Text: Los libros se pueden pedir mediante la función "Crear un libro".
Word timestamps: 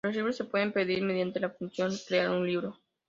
Los 0.03 0.15
libros 0.15 0.35
se 0.35 0.45
pueden 0.45 0.71
pedir 0.73 1.03
mediante 1.03 1.39
la 1.39 1.51
función 1.51 1.91
"Crear 2.07 2.31
un 2.31 2.47
libro". 2.47 2.75